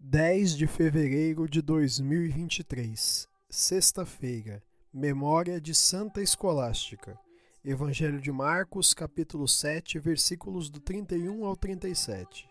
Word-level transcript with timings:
10 0.00 0.56
de 0.56 0.68
fevereiro 0.68 1.48
de 1.48 1.60
2023, 1.60 3.28
sexta-feira, 3.50 4.62
memória 4.94 5.60
de 5.60 5.74
Santa 5.74 6.22
Escolástica. 6.22 7.18
Evangelho 7.64 8.20
de 8.20 8.30
Marcos, 8.30 8.94
capítulo 8.94 9.48
7, 9.48 9.98
versículos 9.98 10.70
do 10.70 10.78
31 10.78 11.44
ao 11.44 11.56
37. 11.56 12.48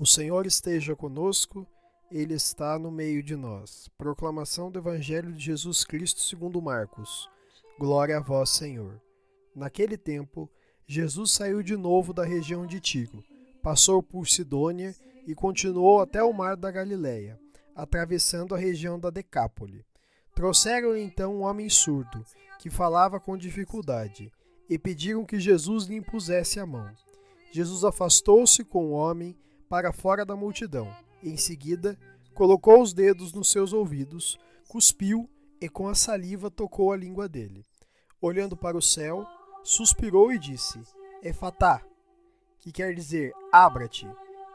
O 0.00 0.04
Senhor 0.04 0.46
esteja 0.46 0.96
conosco, 0.96 1.64
ele 2.10 2.34
está 2.34 2.76
no 2.76 2.90
meio 2.90 3.22
de 3.22 3.36
nós. 3.36 3.88
Proclamação 3.96 4.68
do 4.68 4.80
Evangelho 4.80 5.32
de 5.32 5.44
Jesus 5.44 5.84
Cristo 5.84 6.20
segundo 6.20 6.60
Marcos. 6.60 7.30
Glória 7.78 8.16
a 8.16 8.20
vós, 8.20 8.50
Senhor. 8.50 9.00
Naquele 9.54 9.96
tempo, 9.96 10.50
Jesus 10.88 11.30
saiu 11.30 11.62
de 11.62 11.76
novo 11.76 12.12
da 12.12 12.24
região 12.24 12.66
de 12.66 12.80
Tiro, 12.80 13.22
passou 13.62 14.02
por 14.02 14.26
Sidônia 14.26 14.92
e 15.04 15.09
continuou 15.34 16.00
até 16.00 16.22
o 16.22 16.32
mar 16.32 16.56
da 16.56 16.70
Galileia, 16.70 17.38
atravessando 17.74 18.54
a 18.54 18.58
região 18.58 18.98
da 18.98 19.10
Decápole. 19.10 19.84
Trouxeram-lhe 20.34 21.02
então 21.02 21.36
um 21.36 21.42
homem 21.42 21.68
surdo, 21.68 22.24
que 22.58 22.70
falava 22.70 23.20
com 23.20 23.36
dificuldade, 23.36 24.32
e 24.68 24.78
pediram 24.78 25.24
que 25.24 25.40
Jesus 25.40 25.84
lhe 25.84 25.96
impusesse 25.96 26.60
a 26.60 26.66
mão. 26.66 26.90
Jesus 27.52 27.84
afastou-se 27.84 28.64
com 28.64 28.86
o 28.86 28.92
homem 28.92 29.36
para 29.68 29.92
fora 29.92 30.24
da 30.24 30.36
multidão. 30.36 30.94
Em 31.22 31.36
seguida, 31.36 31.98
colocou 32.34 32.80
os 32.80 32.92
dedos 32.92 33.32
nos 33.32 33.50
seus 33.50 33.72
ouvidos, 33.72 34.38
cuspiu 34.68 35.28
e 35.60 35.68
com 35.68 35.88
a 35.88 35.94
saliva 35.94 36.50
tocou 36.50 36.92
a 36.92 36.96
língua 36.96 37.28
dele. 37.28 37.64
Olhando 38.20 38.56
para 38.56 38.76
o 38.76 38.82
céu, 38.82 39.26
suspirou 39.62 40.32
e 40.32 40.38
disse: 40.38 40.80
Efatá, 41.22 41.82
que 42.60 42.72
quer 42.72 42.94
dizer 42.94 43.32
abra-te. 43.52 44.06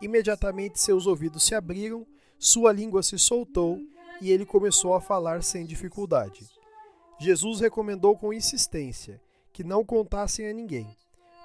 Imediatamente 0.00 0.80
seus 0.80 1.06
ouvidos 1.06 1.44
se 1.44 1.54
abriram, 1.54 2.06
sua 2.38 2.72
língua 2.72 3.02
se 3.02 3.18
soltou 3.18 3.78
e 4.20 4.30
ele 4.30 4.46
começou 4.46 4.94
a 4.94 5.00
falar 5.00 5.42
sem 5.42 5.66
dificuldade. 5.66 6.48
Jesus 7.18 7.60
recomendou 7.60 8.16
com 8.16 8.32
insistência 8.32 9.20
que 9.52 9.62
não 9.62 9.84
contassem 9.84 10.48
a 10.48 10.52
ninguém, 10.52 10.86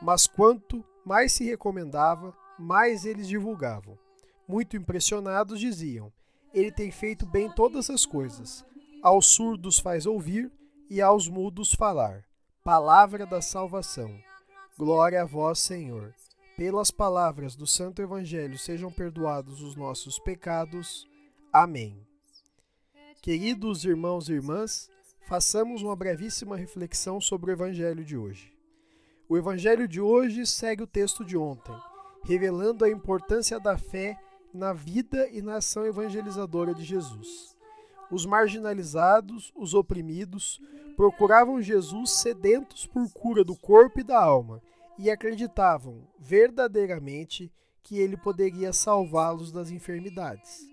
mas 0.00 0.26
quanto 0.26 0.84
mais 1.04 1.32
se 1.32 1.44
recomendava, 1.44 2.32
mais 2.58 3.04
eles 3.04 3.26
divulgavam. 3.26 3.98
Muito 4.46 4.76
impressionados 4.76 5.58
diziam: 5.58 6.12
Ele 6.52 6.70
tem 6.70 6.90
feito 6.90 7.26
bem 7.26 7.50
todas 7.50 7.90
as 7.90 8.06
coisas. 8.06 8.64
Aos 9.02 9.26
surdos 9.26 9.78
faz 9.78 10.06
ouvir 10.06 10.50
e 10.88 11.00
aos 11.00 11.28
mudos 11.28 11.74
falar. 11.74 12.24
Palavra 12.62 13.26
da 13.26 13.42
salvação. 13.42 14.16
Glória 14.78 15.22
a 15.22 15.24
vós, 15.24 15.58
Senhor. 15.58 16.14
Pelas 16.56 16.92
palavras 16.92 17.56
do 17.56 17.66
Santo 17.66 18.00
Evangelho 18.00 18.56
sejam 18.56 18.88
perdoados 18.88 19.60
os 19.60 19.74
nossos 19.74 20.20
pecados. 20.20 21.04
Amém. 21.52 21.98
Queridos 23.20 23.84
irmãos 23.84 24.28
e 24.28 24.34
irmãs, 24.34 24.88
façamos 25.26 25.82
uma 25.82 25.96
brevíssima 25.96 26.56
reflexão 26.56 27.20
sobre 27.20 27.50
o 27.50 27.54
Evangelho 27.54 28.04
de 28.04 28.16
hoje. 28.16 28.52
O 29.28 29.36
Evangelho 29.36 29.88
de 29.88 30.00
hoje 30.00 30.46
segue 30.46 30.84
o 30.84 30.86
texto 30.86 31.24
de 31.24 31.36
ontem, 31.36 31.74
revelando 32.22 32.84
a 32.84 32.90
importância 32.90 33.58
da 33.58 33.76
fé 33.76 34.16
na 34.52 34.72
vida 34.72 35.28
e 35.30 35.42
na 35.42 35.56
ação 35.56 35.84
evangelizadora 35.84 36.72
de 36.72 36.84
Jesus. 36.84 37.56
Os 38.12 38.24
marginalizados, 38.24 39.52
os 39.56 39.74
oprimidos, 39.74 40.60
procuravam 40.94 41.60
Jesus 41.60 42.12
sedentos 42.12 42.86
por 42.86 43.12
cura 43.12 43.42
do 43.42 43.56
corpo 43.56 43.98
e 43.98 44.04
da 44.04 44.22
alma 44.22 44.62
e 44.98 45.10
acreditavam 45.10 46.06
verdadeiramente 46.18 47.52
que 47.82 47.98
ele 47.98 48.16
poderia 48.16 48.72
salvá-los 48.72 49.52
das 49.52 49.70
enfermidades. 49.70 50.66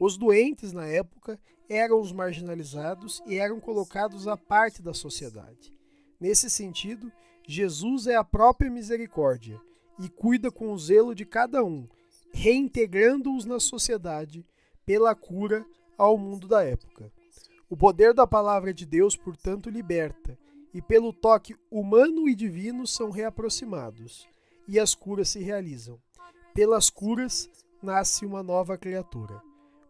Os 0.00 0.16
doentes 0.16 0.72
na 0.72 0.86
época 0.86 1.38
eram 1.68 2.00
os 2.00 2.12
marginalizados 2.12 3.22
e 3.26 3.36
eram 3.36 3.58
colocados 3.58 4.28
à 4.28 4.36
parte 4.36 4.82
da 4.82 4.92
sociedade. 4.92 5.74
Nesse 6.20 6.48
sentido, 6.48 7.10
Jesus 7.46 8.06
é 8.06 8.14
a 8.14 8.24
própria 8.24 8.70
misericórdia 8.70 9.60
e 9.98 10.08
cuida 10.08 10.50
com 10.50 10.72
o 10.72 10.78
zelo 10.78 11.14
de 11.14 11.24
cada 11.24 11.64
um, 11.64 11.88
reintegrando-os 12.32 13.44
na 13.44 13.60
sociedade 13.60 14.46
pela 14.84 15.14
cura 15.14 15.64
ao 15.96 16.18
mundo 16.18 16.46
da 16.48 16.62
época. 16.62 17.12
O 17.68 17.76
poder 17.76 18.12
da 18.12 18.26
palavra 18.26 18.72
de 18.72 18.84
Deus, 18.84 19.16
portanto, 19.16 19.70
liberta, 19.70 20.38
e 20.74 20.82
pelo 20.82 21.12
toque 21.12 21.56
humano 21.70 22.28
e 22.28 22.34
divino 22.34 22.86
são 22.86 23.10
reaproximados, 23.10 24.28
e 24.66 24.80
as 24.80 24.94
curas 24.94 25.28
se 25.28 25.38
realizam. 25.38 25.98
Pelas 26.52 26.90
curas 26.90 27.48
nasce 27.80 28.26
uma 28.26 28.42
nova 28.42 28.76
criatura. 28.76 29.40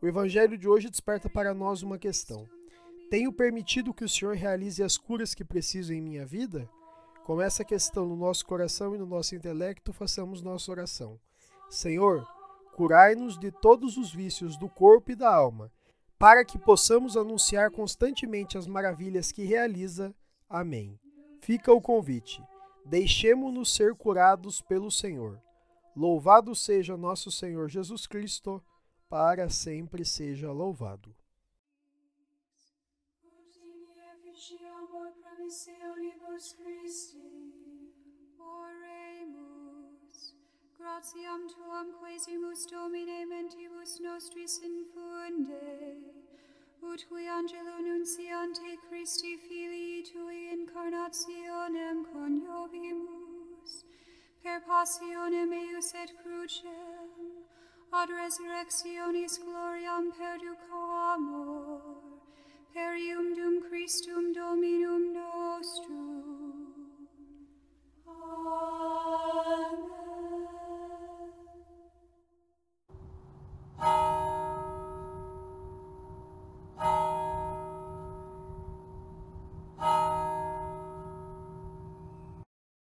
O 0.02 0.06
evangelho 0.06 0.58
de 0.58 0.68
hoje 0.68 0.90
desperta 0.90 1.30
para 1.30 1.54
nós 1.54 1.82
uma 1.82 1.98
questão: 1.98 2.46
Tenho 3.08 3.32
permitido 3.32 3.94
que 3.94 4.04
o 4.04 4.08
Senhor 4.08 4.36
realize 4.36 4.82
as 4.82 4.98
curas 4.98 5.34
que 5.34 5.44
preciso 5.44 5.94
em 5.94 6.02
minha 6.02 6.26
vida? 6.26 6.68
Com 7.24 7.40
essa 7.40 7.64
questão 7.64 8.06
no 8.06 8.16
nosso 8.16 8.44
coração 8.44 8.94
e 8.94 8.98
no 8.98 9.06
nosso 9.06 9.34
intelecto, 9.34 9.94
façamos 9.94 10.42
nossa 10.42 10.70
oração. 10.70 11.18
Senhor, 11.70 12.28
curai-nos 12.76 13.38
de 13.38 13.50
todos 13.50 13.96
os 13.96 14.12
vícios 14.12 14.58
do 14.58 14.68
corpo 14.68 15.12
e 15.12 15.14
da 15.14 15.34
alma, 15.34 15.72
para 16.18 16.44
que 16.44 16.58
possamos 16.58 17.16
anunciar 17.16 17.70
constantemente 17.70 18.58
as 18.58 18.66
maravilhas 18.66 19.32
que 19.32 19.44
realiza. 19.44 20.14
Amém. 20.48 20.98
Fica 21.40 21.72
o 21.72 21.80
convite. 21.80 22.42
Deixemo-nos 22.84 23.74
ser 23.74 23.94
curados 23.94 24.60
pelo 24.60 24.90
Senhor. 24.90 25.40
Louvado 25.96 26.54
seja 26.54 26.96
nosso 26.96 27.30
Senhor 27.30 27.68
Jesus 27.68 28.06
Cristo, 28.06 28.62
para 29.08 29.48
sempre 29.48 30.04
seja 30.04 30.50
louvado. 30.52 31.14
Gratiam 40.78 41.46
tuam 41.48 41.92
Domine 42.70 43.26
mentibus 43.26 44.00
nostris 44.00 44.60
infunde, 44.62 45.52
ut 46.82 47.06
angelo 47.28 47.80
Christi 48.88 49.38
nationem 51.04 52.02
coniovimus, 52.12 53.72
per 54.42 54.60
passionem 54.66 55.52
eius 55.52 55.92
et 56.02 56.12
crucem, 56.22 57.10
ad 57.92 58.08
resurrectionis 58.20 59.36
gloriam 59.44 60.10
perduco 60.18 60.80
amor, 61.12 61.82
per 62.72 62.96
ium 62.96 63.34
dum 63.36 63.60
Christum 63.68 64.32
Dominum 64.32 65.04
nostrum, 65.18 66.33